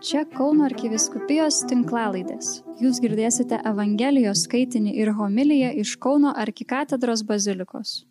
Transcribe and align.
Čia 0.00 0.22
Kauno 0.32 0.64
arkiviskupijos 0.64 1.58
tinklalaidės. 1.68 2.62
Jūs 2.80 3.02
girdėsite 3.04 3.58
Evangelijos 3.68 4.46
skaitinį 4.46 4.94
ir 4.96 5.10
homiliją 5.18 5.74
iš 5.82 5.92
Kauno 6.00 6.30
arkikatedros 6.40 7.20
bazilikos. 7.28 8.06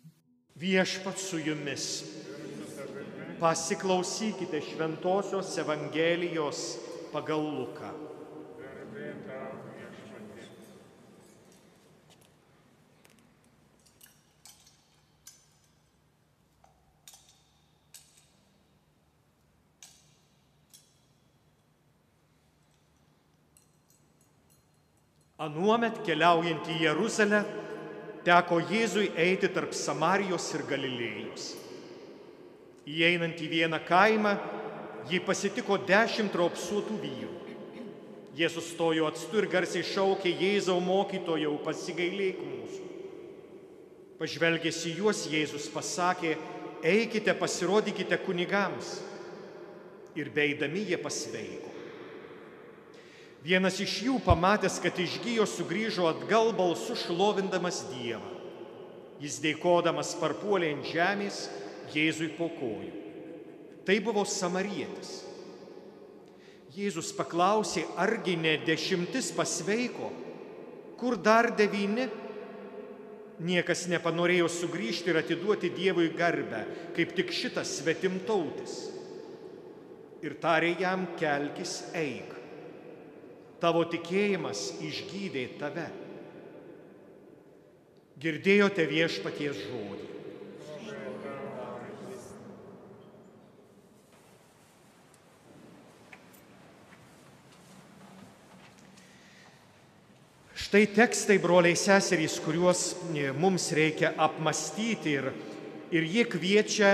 Viešpat 0.62 1.18
su 1.18 1.40
jumis. 1.42 1.88
Pasiklausykite 3.42 4.62
Šventojios 4.68 5.50
Evangelijos 5.64 6.62
pagal 7.10 7.42
Luką. 7.58 7.90
Anuomet 25.40 26.02
keliaujant 26.04 26.66
į 26.68 26.82
Jeruzalę, 26.82 27.38
teko 28.26 28.58
Jėzui 28.68 29.06
eiti 29.16 29.48
tarp 29.48 29.72
Samarijos 29.72 30.50
ir 30.52 30.66
Galilėjos. 30.68 31.46
Įeinant 32.84 33.40
į 33.40 33.48
vieną 33.48 33.78
kaimą, 33.88 34.34
jį 35.08 35.22
pasitiko 35.24 35.78
dešimt 35.88 36.36
raupsuotų 36.36 36.98
vyrų. 37.00 37.36
Jie 38.36 38.50
sustojo 38.52 39.08
atstu 39.08 39.40
ir 39.40 39.48
garsiai 39.50 39.82
šaukė 39.84 40.30
Jėzau 40.42 40.76
mokytojau, 40.84 41.56
pasigailėk 41.64 42.44
mūsų. 42.44 42.84
Pažvelgęs 44.20 44.84
į 44.92 44.94
juos, 45.00 45.24
Jėzus 45.32 45.70
pasakė, 45.72 46.36
eikite, 46.84 47.32
pasirodykite 47.32 48.20
kunigams. 48.26 48.98
Ir 50.20 50.28
beidami 50.36 50.84
jie 50.90 51.00
pasveiko. 51.00 51.69
Vienas 53.40 53.78
iš 53.80 53.94
jų, 54.04 54.18
pamatęs, 54.20 54.76
kad 54.84 54.98
išgyjo, 55.00 55.46
sugrįžo 55.48 56.04
atgal 56.10 56.52
balsu 56.56 56.96
šlovindamas 57.06 57.86
Dievą. 57.88 58.36
Jis 59.20 59.38
dėkodamas 59.40 60.12
parpuolė 60.20 60.74
ant 60.74 60.88
žemės 60.88 61.46
Jėzui 61.92 62.28
po 62.36 62.50
kojų. 62.52 62.92
Tai 63.88 63.96
buvo 64.04 64.26
samarietis. 64.28 65.22
Jėzus 66.76 67.10
paklausė, 67.16 67.86
argi 67.98 68.36
ne 68.38 68.58
dešimtis 68.62 69.32
pasveiko, 69.34 70.10
kur 71.00 71.16
dar 71.18 71.48
devyni? 71.56 72.06
Niekas 73.40 73.86
nepanorėjo 73.88 74.50
sugrįžti 74.52 75.10
ir 75.10 75.18
atiduoti 75.22 75.72
Dievui 75.72 76.10
garbę, 76.12 76.60
kaip 76.96 77.16
tik 77.16 77.32
šitas 77.32 77.72
svetimtautis. 77.80 78.76
Ir 80.20 80.36
tarė 80.44 80.74
jam 80.76 81.08
kelkis 81.18 81.78
eik 81.96 82.36
tavo 83.60 83.84
tikėjimas 83.88 84.70
išgydė 84.84 85.46
tave. 85.60 85.88
Girdėjote 88.20 88.84
viešpaties 88.88 89.60
žodį. 89.68 90.06
Štai 100.60 100.84
tekstai, 100.94 101.40
broliai 101.42 101.74
seserys, 101.74 102.36
kuriuos 102.44 102.82
e, 103.16 103.30
mums 103.34 103.72
reikia 103.74 104.12
apmastyti 104.22 105.16
ir, 105.16 105.32
ir, 105.90 106.04
jie 106.06 106.22
kviečia, 106.30 106.92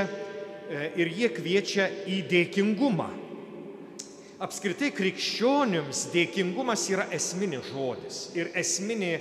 e, 0.70 0.86
ir 0.96 1.10
jie 1.12 1.28
kviečia 1.34 1.90
į 2.08 2.22
dėkingumą 2.30 3.25
apskritai 4.42 4.90
krikščionims 4.92 6.06
dėkingumas 6.12 6.84
yra 6.92 7.06
esminis 7.14 7.70
žodis 7.70 8.18
ir 8.36 8.50
esminė, 8.58 9.12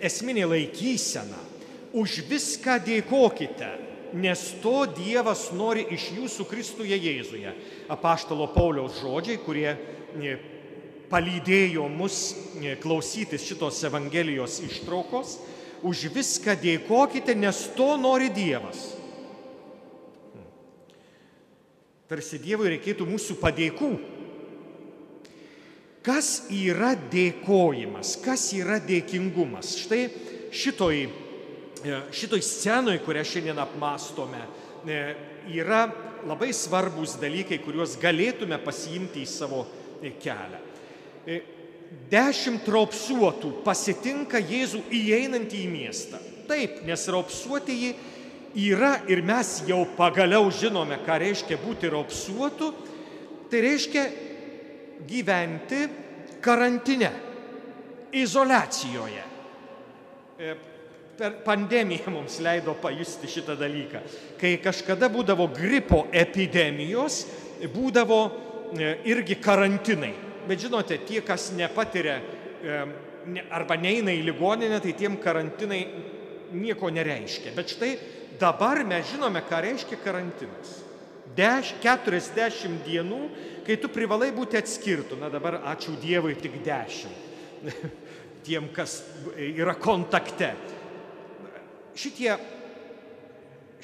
esminė 0.00 0.46
laikysena. 0.48 1.40
Už 1.92 2.22
viską 2.24 2.78
dėkokite, 2.86 3.68
nes 4.16 4.46
to 4.62 4.86
Dievas 4.96 5.50
nori 5.52 5.84
iš 5.92 6.06
jūsų 6.16 6.46
Kristuje 6.48 6.96
Jėzuje. 6.96 7.52
Apaštalo 7.92 8.46
Pauliaus 8.54 8.96
žodžiai, 9.02 9.36
kurie 9.44 9.68
e, 9.74 10.38
palydėjo 11.12 11.84
mus 11.92 12.22
e, 12.56 12.72
klausytis 12.80 13.44
šitos 13.44 13.82
Evangelijos 13.84 14.56
ištraukos. 14.64 15.36
Už 15.84 16.06
viską 16.14 16.56
dėkokite, 16.62 17.36
nes 17.36 17.60
to 17.76 17.90
nori 18.00 18.32
Dievas. 18.32 18.86
Tarsi 22.08 22.40
Dievui 22.40 22.72
reikėtų 22.72 23.04
mūsų 23.08 23.36
padėkų, 23.40 23.92
Kas 26.02 26.48
yra 26.50 26.96
dėkojimas, 26.96 28.16
kas 28.24 28.48
yra 28.56 28.80
dėkingumas? 28.82 29.76
Štai 29.84 30.08
šitoj, 30.50 31.04
e, 31.06 31.98
šitoj 32.10 32.42
scenoj, 32.42 32.98
kurią 33.04 33.22
šiandien 33.22 33.60
apmastome, 33.62 34.40
e, 34.82 34.98
yra 35.54 35.84
labai 36.26 36.50
svarbus 36.50 37.14
dalykai, 37.22 37.60
kuriuos 37.62 37.94
galėtume 38.02 38.58
pasiimti 38.64 39.22
į 39.22 39.28
savo 39.30 39.62
e, 40.02 40.10
kelią. 40.18 40.58
Dešimt 42.10 42.66
raupsuotų 42.66 43.52
pasitinka 43.62 44.40
Jėzų 44.42 44.82
įeinantį 44.90 45.62
į 45.62 45.70
miestą. 45.70 46.18
Taip, 46.50 46.80
nes 46.88 47.06
raupsuotieji 47.14 47.92
yra 48.58 48.96
ir 49.06 49.22
mes 49.22 49.60
jau 49.68 49.84
pagaliau 49.94 50.50
žinome, 50.50 50.98
ką 51.06 51.20
reiškia 51.22 51.60
būti 51.62 51.92
raupsuotu. 51.94 52.72
Tai 53.52 53.60
reiškia 53.62 54.06
gyventi 55.08 55.82
karantine, 56.42 57.10
izolacijoje. 58.12 59.24
E, 60.38 60.54
per 61.16 61.36
pandemiją 61.44 62.10
mums 62.10 62.38
leido 62.42 62.74
pajusti 62.80 63.28
šitą 63.30 63.54
dalyką. 63.60 64.00
Kai 64.40 64.56
kažkada 64.62 65.10
būdavo 65.12 65.46
gripo 65.54 66.06
epidemijos, 66.12 67.22
būdavo 67.72 68.20
e, 68.26 68.94
irgi 69.12 69.38
karantinai. 69.42 70.12
Bet 70.48 70.64
žinote, 70.64 70.98
tie, 71.06 71.20
kas 71.22 71.52
nepatiria 71.54 72.16
e, 72.18 72.80
arba 73.54 73.76
neina 73.78 74.10
į 74.14 74.24
ligoninę, 74.26 74.80
tai 74.82 74.96
tiem 74.98 75.20
karantinai 75.22 75.82
nieko 76.58 76.90
nereiškia. 76.90 77.54
Bet 77.56 77.76
štai 77.76 77.92
dabar 78.40 78.82
mes 78.88 79.12
žinome, 79.12 79.44
ką 79.46 79.62
reiškia 79.62 80.00
karantinas. 80.02 80.80
40 81.36 82.82
dienų, 82.86 83.20
kai 83.66 83.76
tu 83.80 83.90
privalai 83.92 84.30
būti 84.34 84.58
atskirtų. 84.60 85.18
Na 85.20 85.30
dabar 85.32 85.60
ačiū 85.72 85.96
Dievui 86.02 86.36
tik 86.40 86.60
10. 86.64 87.12
Tiem, 88.46 88.68
kas 88.74 89.00
yra 89.38 89.74
kontakte. 89.78 90.52
Šitie, 91.94 92.32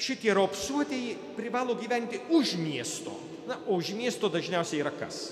šitie 0.01 0.33
raupsuotieji 0.35 1.15
privalo 1.37 1.77
gyventi 1.79 2.19
už 2.33 2.57
miesto. 2.59 3.13
Na, 3.47 3.57
o 3.65 3.79
už 3.79 3.93
miesto 3.97 4.29
dažniausiai 4.29 4.83
yra 4.83 4.91
kas? 4.93 5.29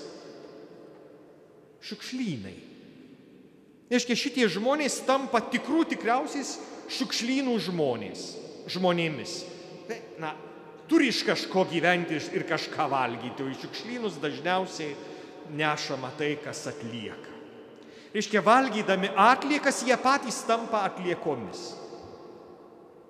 Šiukšlynai. 1.84 2.56
Reiškia, 3.88 4.16
šitie 4.18 4.48
žmonės 4.52 4.98
tampa 5.06 5.40
tikrų 5.52 5.86
tikriausiais 5.94 6.56
šiukšlynų 6.92 7.54
žmonės, 7.68 8.24
žmonėmis. 8.68 9.38
Na, 10.20 10.34
turi 10.88 11.08
iš 11.12 11.22
kažko 11.26 11.66
gyventi 11.70 12.18
ir 12.34 12.44
kažką 12.48 12.88
valgyti, 12.90 13.44
o 13.44 13.50
į 13.50 13.56
šiukšlynus 13.60 14.20
dažniausiai 14.22 14.94
nešama 15.56 16.10
tai, 16.18 16.36
kas 16.42 16.66
atlieka. 16.70 17.36
Reiškia, 18.14 18.40
valgydami 18.44 19.10
atliekas 19.16 19.82
jie 19.84 19.96
patys 20.00 20.40
tampa 20.48 20.86
atliekomis. 20.88 21.74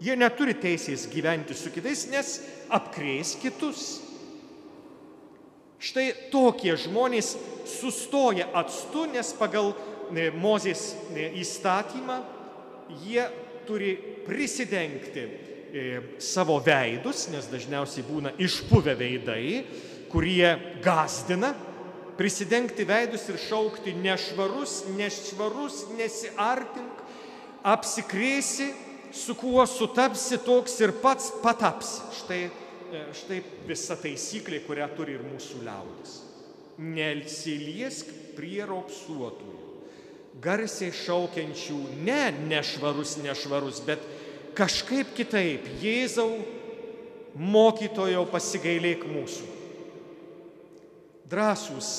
Jie 0.02 0.14
neturi 0.18 0.54
teisės 0.58 1.06
gyventi 1.10 1.54
su 1.58 1.70
kitais, 1.74 2.04
nes 2.10 2.34
apkrės 2.74 3.34
kitus. 3.42 3.86
Štai 5.78 6.10
tokie 6.32 6.74
žmonės 6.78 7.36
sustoja 7.78 8.48
atstu, 8.58 9.06
nes 9.10 9.30
pagal 9.38 9.72
Mozės 10.40 10.94
įstatymą 11.14 12.14
jie 13.04 13.26
turi 13.68 13.90
prisidengti 14.24 15.26
savo 16.22 16.58
veidus, 16.64 17.26
nes 17.32 17.48
dažniausiai 17.50 18.04
būna 18.06 18.32
išpuvę 18.40 18.94
veidai, 18.98 19.64
kurie 20.08 20.48
gazdina, 20.84 21.52
prisidengti 22.18 22.86
veidus 22.88 23.28
ir 23.30 23.38
šaukti 23.38 23.94
nešvarus, 23.94 24.82
nešvarus, 24.96 25.84
nesiartink, 25.98 27.04
apsikrėsi, 27.62 28.72
su 29.12 29.36
kuo 29.38 29.64
sutapsi 29.66 30.40
toks 30.44 30.80
ir 30.82 30.96
pats 31.02 31.30
patapsi. 31.42 32.02
Štai, 32.18 32.40
e, 32.92 33.04
štai 33.16 33.42
visa 33.68 33.96
taisyklė, 33.96 34.64
kurią 34.66 34.88
turi 34.96 35.16
ir 35.16 35.24
mūsų 35.26 35.62
liaudis. 35.64 36.18
Nelsiliesk 36.78 38.10
prie 38.36 38.62
raupsuotųjų, 38.66 39.68
garsiai 40.42 40.92
šaukiančių 40.94 41.78
ne 42.06 42.22
nešvarus, 42.50 43.16
nešvarus, 43.22 43.80
bet 43.86 44.04
kažkaip 44.58 45.14
kitaip, 45.14 45.66
Jėzau, 45.82 46.32
mokytojau 47.38 48.24
pasigailėk 48.32 49.06
mūsų. 49.06 49.46
Drąsūs 51.28 51.90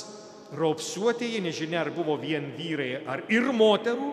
raupsuotieji, 0.57 1.43
nežinia 1.45 1.83
ar 1.83 1.91
buvo 1.93 2.17
vien 2.19 2.49
vyrai 2.57 3.03
ar 3.05 3.23
ir 3.31 3.51
moterų, 3.53 4.09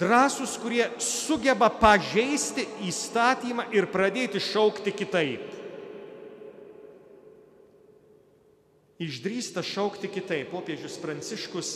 drąsūs, 0.00 0.54
kurie 0.62 0.84
sugeba 1.02 1.68
pažeisti 1.68 2.64
įstatymą 2.86 3.68
ir 3.74 3.90
pradėti 3.92 4.40
šaukti 4.40 4.94
kitaip. 4.94 5.50
Išdrįsta 9.02 9.64
šaukti 9.66 10.06
kitaip. 10.06 10.52
Popiežius 10.52 10.94
Pranciškus 11.02 11.74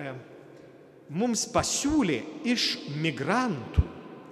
e, 0.00 0.12
mums 1.12 1.44
pasiūlė 1.52 2.22
iš 2.48 2.78
migrantų, 2.96 3.84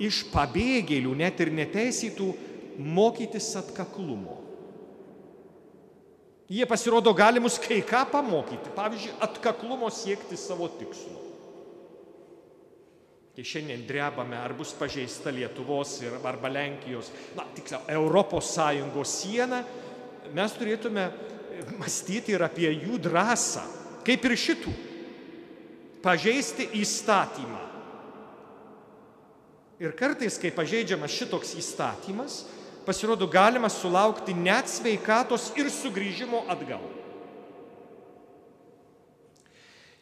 iš 0.03 0.25
pabėgėlių, 0.33 1.15
net 1.19 1.41
ir 1.43 1.53
neteisytų, 1.55 2.29
mokytis 2.79 3.50
atkaklumo. 3.59 4.39
Jie 6.49 6.65
pasirodo 6.65 7.12
gali 7.12 7.43
mus 7.45 7.59
kai 7.61 7.83
ką 7.85 8.06
pamokyti, 8.09 8.73
pavyzdžiui, 8.77 9.19
atkaklumo 9.21 9.91
siekti 9.93 10.39
savo 10.41 10.71
tikslo. 10.79 11.27
Kai 13.37 13.45
šiandien 13.47 13.85
drebame, 13.87 14.35
ar 14.35 14.55
bus 14.56 14.73
pažeista 14.75 15.31
Lietuvos 15.31 15.93
ir, 16.03 16.17
arba 16.27 16.49
Lenkijos, 16.50 17.12
na, 17.37 17.45
tiksliau, 17.55 17.85
Europos 17.93 18.49
Sąjungos 18.56 19.12
siena, 19.21 19.61
mes 20.35 20.56
turėtume 20.56 21.05
mąstyti 21.79 22.35
ir 22.35 22.43
apie 22.47 22.73
jų 22.73 22.99
drąsą, 23.05 23.62
kaip 24.06 24.25
ir 24.27 24.35
šitų. 24.41 24.75
Pažeisti 26.03 26.71
įstatymą. 26.81 27.61
Ir 29.78 29.92
kartais, 29.94 30.34
kai 30.42 30.50
pažeidžiamas 30.50 31.12
šitoks 31.14 31.52
įstatymas, 31.60 32.40
pasirodo 32.86 33.28
galima 33.30 33.69
sulaukti 33.70 34.34
net 34.34 34.66
sveikatos 34.66 35.52
ir 35.54 35.70
sugrįžimo 35.70 36.42
atgal. 36.50 36.82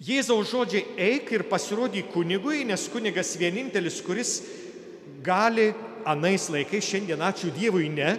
Jėzaus 0.00 0.49
žodžiai 0.52 0.84
eik 1.11 1.32
ir 1.32 1.44
pasirodyk 1.49 2.08
kunigui, 2.12 2.64
nes 2.69 2.88
kunigas 2.93 3.34
vienintelis, 3.40 4.00
kuris 4.05 4.38
gali 5.25 5.70
anais 6.08 6.49
laikais, 6.52 6.84
šiandien 6.84 7.25
ačiū 7.25 7.52
Dievui 7.52 7.88
ne, 7.93 8.17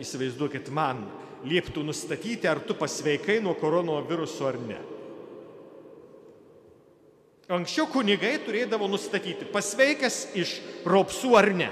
įsivaizduokit 0.00 0.68
man, 0.72 1.04
lieptų 1.48 1.84
nustatyti, 1.84 2.48
ar 2.48 2.60
tu 2.64 2.76
pasveikai 2.76 3.40
nuo 3.44 3.54
koronaviruso 3.60 4.48
ar 4.48 4.60
ne. 4.60 4.80
Anksčiau 7.50 7.88
kunigai 7.90 8.36
turėdavo 8.44 8.86
nustatyti, 8.90 9.48
pasveikęs 9.50 10.18
iš 10.38 10.58
raupsų 10.86 11.32
ar 11.38 11.50
ne. 11.56 11.70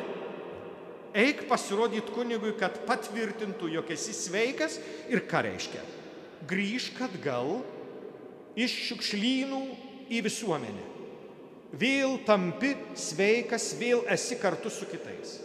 Eik 1.15 1.45
pasirodyti 1.51 2.15
kunigui, 2.15 2.53
kad 2.59 2.83
patvirtintų, 2.87 3.71
jog 3.75 3.91
esi 3.95 4.15
sveikas 4.15 4.79
ir 5.11 5.25
ką 5.31 5.45
reiškia. 5.47 5.83
Grįžk 6.51 7.01
atgal 7.07 7.61
iš 8.59 8.75
šiukšlynų 8.89 9.63
į 10.11 10.23
visuomenę. 10.27 10.87
Vėl 11.71 12.19
tampi 12.27 12.75
sveikas, 12.99 13.73
vėl 13.79 14.03
esi 14.11 14.39
kartu 14.39 14.71
su 14.75 14.89
kitais. 14.91 15.39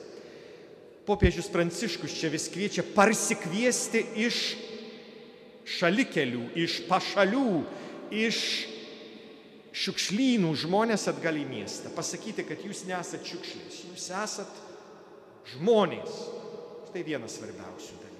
Popiežius 1.06 1.52
Pranciškus 1.54 2.16
čia 2.18 2.32
vis 2.34 2.48
kviečia 2.50 2.82
parsikviesti 2.96 4.02
iš 4.26 4.40
šalikelių, 5.78 6.48
iš 6.58 6.80
pašalių, 6.90 7.62
iš 8.10 8.40
šiukšlynų 9.76 10.54
žmonės 10.64 11.10
atgal 11.12 11.36
į 11.40 11.46
miestą. 11.50 11.92
Pasakyti, 11.96 12.46
kad 12.48 12.64
jūs 12.64 12.86
nesat 12.88 13.28
šiukšlės, 13.28 13.82
jūs 13.92 14.08
esat 14.24 14.60
žmonės. 15.56 16.20
Tai 16.94 17.02
vienas 17.04 17.36
svarbiausių 17.36 17.98
dalykų. 18.00 18.14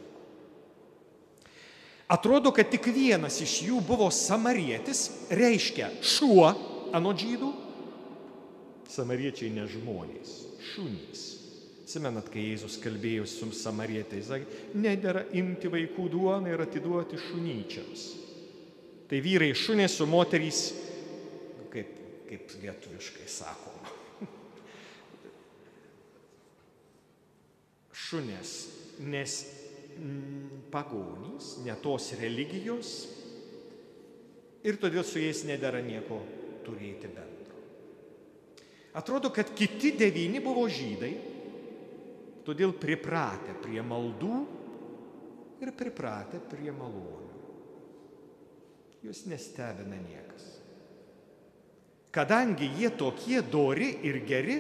Atrodo, 2.12 2.52
kad 2.54 2.68
tik 2.70 2.90
vienas 2.92 3.40
iš 3.42 3.62
jų 3.70 3.80
buvo 3.88 4.10
samarietis, 4.14 5.08
reiškia 5.32 5.94
šuo 6.04 6.50
anot 6.96 7.24
žydų. 7.24 7.54
Samariečiai 8.92 9.54
ne 9.56 9.64
žmonės, 9.72 10.36
šunys. 10.74 11.24
Atsimenat, 11.86 12.28
kai 12.34 12.44
Jėzus 12.50 12.80
kalbėjo 12.82 13.26
su 13.30 13.48
samarietais, 13.56 14.28
sakė, 14.28 14.62
nedėra 14.82 15.22
imti 15.38 15.70
vaikų 15.72 16.08
duoną 16.12 16.52
ir 16.52 16.64
atiduoti 16.66 17.20
šunyčiams. 17.30 18.06
Tai 19.06 19.20
vyrai 19.22 19.52
šunės, 19.54 20.00
o 20.02 20.08
moterys, 20.10 20.62
kaip, 21.76 22.02
kaip 22.32 22.58
lietuviškai 22.64 23.30
sakoma. 23.30 23.94
šunės, 28.06 28.56
nes 29.12 29.36
pagonys, 30.74 31.56
ne 31.66 31.76
tos 31.84 32.12
religijos 32.20 32.96
ir 34.66 34.80
todėl 34.82 35.06
su 35.08 35.22
jais 35.22 35.46
nedara 35.48 35.82
nieko 35.86 36.20
turėti 36.66 37.10
bendro. 37.12 37.62
Atrodo, 38.96 39.32
kad 39.36 39.52
kiti 39.56 39.94
devyni 40.00 40.42
buvo 40.44 40.66
žydai, 40.72 41.14
todėl 42.48 42.76
pripratę 42.80 43.56
prie 43.64 43.82
maldų 43.84 44.36
ir 45.64 45.72
pripratę 45.76 46.42
prie 46.52 46.72
malonių. 46.76 47.24
Jūs 49.06 49.26
nestebina 49.30 50.00
niekas. 50.02 50.55
Kadangi 52.16 52.70
jie 52.80 52.94
tokie 52.96 53.42
dori 53.44 53.90
ir 54.08 54.22
geri, 54.24 54.56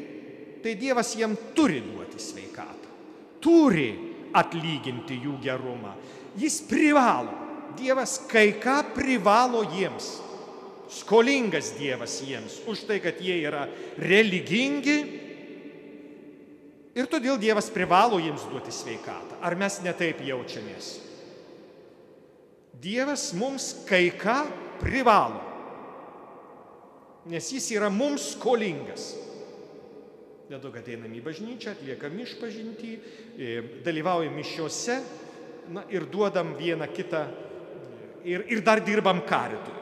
tai 0.59 0.75
Dievas 0.75 1.13
jiem 1.15 1.37
turi 1.55 1.79
duoti 1.85 2.19
sveikatą. 2.19 2.91
Turi 3.39 3.87
atlyginti 4.35 5.21
jų 5.23 5.37
gerumą. 5.43 5.93
Jis 6.35 6.59
privalo. 6.67 7.43
Dievas 7.75 8.17
kai 8.27 8.57
ką 8.59 8.81
privalo 8.95 9.63
jiems. 9.71 10.17
Skolingas 10.91 11.73
Dievas 11.79 12.19
jiems 12.23 12.59
už 12.67 12.85
tai, 12.89 12.99
kad 13.03 13.19
jie 13.23 13.39
yra 13.47 13.65
religingi. 13.99 14.99
Ir 16.95 17.07
todėl 17.11 17.39
Dievas 17.39 17.71
privalo 17.71 18.19
jiems 18.19 18.43
duoti 18.51 18.75
sveikatą. 18.75 19.39
Ar 19.39 19.55
mes 19.59 19.79
netaip 19.83 20.19
jaučiamės? 20.27 20.93
Dievas 22.83 23.29
mums 23.35 23.71
kai 23.87 24.09
ką 24.11 24.43
privalo. 24.83 25.54
Nes 27.31 27.47
jis 27.51 27.71
yra 27.73 27.89
mums 27.89 28.33
skolingas. 28.35 29.13
Dėl 30.45 30.61
to, 30.61 30.69
kad 30.69 30.85
einam 30.93 31.13
į 31.17 31.23
bažnyčią, 31.25 31.73
atliekam 31.73 32.19
išpažinti, 32.21 32.91
e, 33.33 33.53
dalyvaujam 33.85 34.35
mišiuose 34.37 34.99
na, 35.73 35.81
ir 35.89 36.05
duodam 36.05 36.53
vieną 36.59 36.85
kitą 36.93 37.23
ir, 38.25 38.45
ir 38.49 38.61
dar 38.61 38.81
dirbam 38.85 39.23
karitu. 39.25 39.73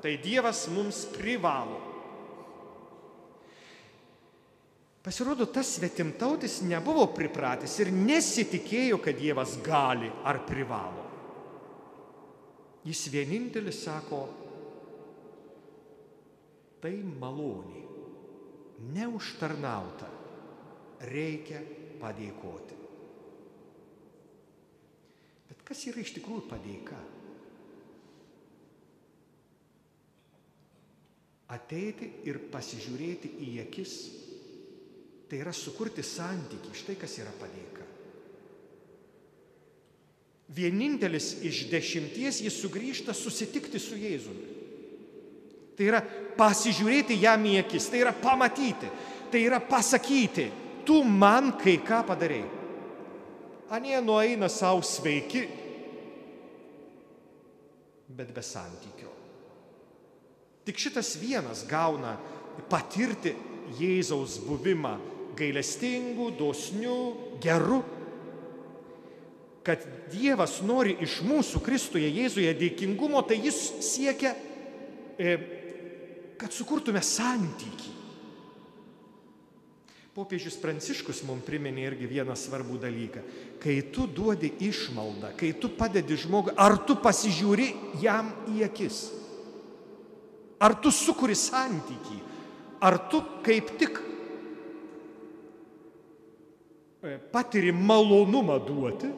Tai 0.00 0.12
Dievas 0.22 0.68
mums 0.72 1.04
privalo. 1.12 1.80
Pasirodo, 5.00 5.46
tas 5.48 5.78
svetimtautis 5.78 6.60
nebuvo 6.68 7.06
pripratęs 7.16 7.78
ir 7.80 7.90
nesitikėjo, 7.94 9.00
kad 9.00 9.16
Dievas 9.16 9.56
gali 9.64 10.10
ar 10.28 10.42
privalo. 10.46 11.06
Jis 12.84 13.06
vienintelis 13.12 13.82
sako, 13.84 14.20
tai 16.80 16.96
malonė 17.04 17.84
neužtarnauta, 18.94 20.08
reikia 21.10 21.60
padėkoti. 22.00 22.76
Bet 25.50 25.64
kas 25.68 25.84
yra 25.90 26.00
iš 26.00 26.14
tikrųjų 26.16 26.46
padėka? 26.48 26.98
Ateiti 31.50 32.06
ir 32.30 32.38
pasižiūrėti 32.52 33.32
į 33.42 33.50
akis, 33.64 33.94
tai 35.28 35.40
yra 35.42 35.52
sukurti 35.54 36.04
santyki, 36.06 36.72
štai 36.78 36.94
kas 37.00 37.16
yra 37.18 37.32
padėka. 37.40 37.88
Vienintelis 40.50 41.32
iš 41.46 41.64
dešimties 41.70 42.40
jis 42.42 42.56
sugrįžta 42.58 43.14
susitikti 43.14 43.78
su 43.82 43.98
Jėzumi. 43.98 44.59
Tai 45.80 45.86
yra 45.88 46.02
pasižiūrėti 46.36 47.16
jam 47.22 47.40
į 47.48 47.54
akis, 47.62 47.86
tai 47.88 48.02
yra 48.02 48.10
pamatyti, 48.12 48.88
tai 49.32 49.40
yra 49.46 49.56
pasakyti, 49.64 50.50
tu 50.84 50.98
man 51.00 51.54
kai 51.56 51.78
ką 51.80 52.02
padarėjai. 52.04 52.48
Anie 53.72 53.96
nueina 54.04 54.50
savo 54.52 54.82
sveiki, 54.84 55.46
bet 58.12 58.34
be 58.36 58.44
santykio. 58.44 59.08
Tik 60.68 60.82
šitas 60.84 61.14
vienas 61.16 61.62
gauna 61.64 62.18
patirti 62.68 63.32
Jėzaus 63.78 64.36
buvimą 64.44 64.98
gailestingu, 65.40 66.28
dosniu, 66.36 66.98
geru. 67.40 67.78
Kad 69.64 69.88
Dievas 70.12 70.58
nori 70.60 70.98
iš 71.00 71.22
mūsų 71.24 71.64
Kristuje 71.64 72.12
Jėzuje 72.12 72.52
dėkingumo, 72.66 73.24
tai 73.24 73.40
jis 73.46 73.62
siekia 73.86 74.34
e, 75.16 75.38
kad 76.40 76.54
sukurtume 76.56 77.02
santykį. 77.04 77.98
Popiežius 80.10 80.56
Pranciškus 80.58 81.20
mums 81.28 81.44
priminė 81.46 81.84
irgi 81.86 82.08
vieną 82.10 82.34
svarbų 82.36 82.80
dalyką, 82.82 83.22
kai 83.62 83.76
tu 83.94 84.08
duodi 84.10 84.50
išmaldą, 84.66 85.34
kai 85.38 85.52
tu 85.60 85.70
padedi 85.76 86.16
žmogui, 86.18 86.56
ar 86.58 86.80
tu 86.88 86.96
pasižiūri 86.98 87.68
jam 88.02 88.32
į 88.50 88.64
akis? 88.66 89.04
Ar 90.60 90.74
tu 90.82 90.90
sukuri 90.92 91.36
santykį? 91.38 92.18
Ar 92.84 92.96
tu 93.12 93.20
kaip 93.44 93.70
tik 93.80 94.00
e, 97.04 97.16
patiri 97.32 97.72
malonumą 97.76 98.56
duoti 98.64 99.10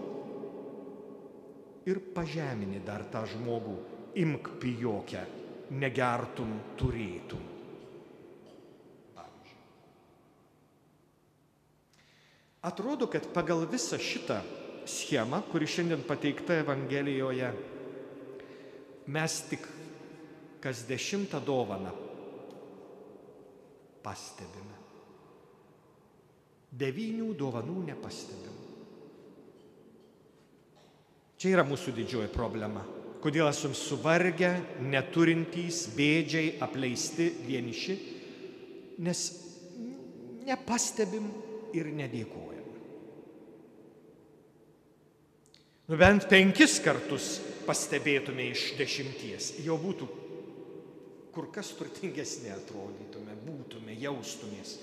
ir 1.88 2.02
pažemini 2.14 2.82
dar 2.84 3.06
tą 3.10 3.24
žmogų, 3.32 3.76
imk 4.22 4.52
pijokę, 4.62 5.24
negertum 5.72 6.52
turėtum. 6.78 7.48
Atrodo, 12.62 13.08
kad 13.10 13.26
pagal 13.34 13.64
visą 13.66 13.98
šitą 13.98 14.38
schemą, 14.86 15.40
kuri 15.50 15.66
šiandien 15.66 16.04
pateikta 16.06 16.60
Evangelijoje, 16.62 17.48
mes 19.10 19.38
tik 19.50 19.66
kas 20.62 20.84
dešimtą 20.86 21.40
dovaną 21.42 21.90
pastebime. 24.02 24.78
Devynių 26.72 27.32
dovanų 27.38 27.82
nepastebim. 27.90 28.54
Čia 31.36 31.56
yra 31.56 31.66
mūsų 31.66 31.92
didžioji 31.98 32.30
problema. 32.30 32.86
Kodėl 33.22 33.46
esame 33.46 33.78
suvargę, 33.78 34.50
neturintys, 34.82 35.84
bėdžiai, 35.94 36.56
apleisti, 36.64 37.28
vieniši, 37.46 37.94
nes 39.06 39.20
nepastebim 40.42 41.28
ir 41.76 41.92
nedėkojam. 41.94 42.66
Nu 45.92 45.98
bent 46.00 46.26
penkis 46.30 46.78
kartus 46.82 47.36
pastebėtume 47.66 48.48
iš 48.50 48.72
dešimties, 48.78 49.52
jau 49.62 49.76
būtų 49.78 50.08
kur 51.32 51.48
kas 51.54 51.72
turtingesnė 51.78 52.52
atrodytume, 52.54 53.34
būtume, 53.46 53.94
jaustumės 54.02 54.76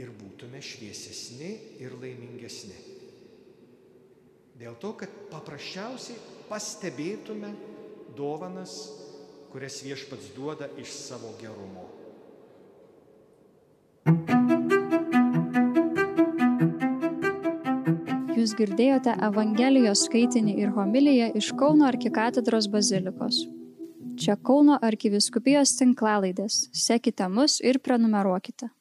ir 0.00 0.10
būtume 0.16 0.60
šviesesni 0.62 1.50
ir 1.82 1.94
laimingesni. 2.00 2.76
Dėl 4.60 4.76
to, 4.80 4.92
kad 5.00 5.12
paprasčiausiai 5.30 6.39
pastebėtume 6.50 7.52
dovanas, 8.18 8.74
kurias 9.52 9.78
viešpats 9.86 10.32
duoda 10.34 10.66
iš 10.82 10.90
savo 10.90 11.30
gerumo. 11.40 11.86
Jūs 18.40 18.54
girdėjote 18.56 19.14
Evangelijos 19.26 20.06
skaitinį 20.08 20.56
ir 20.62 20.70
homiliją 20.74 21.30
iš 21.36 21.52
Kauno 21.60 21.84
arkikatedros 21.90 22.70
bazilikos. 22.72 23.44
Čia 24.20 24.38
Kauno 24.40 24.78
arkiviskupijos 24.80 25.76
tinklalaidės. 25.76 26.66
Sekite 26.72 27.28
mus 27.28 27.58
ir 27.60 27.78
prenumeruokite. 27.84 28.72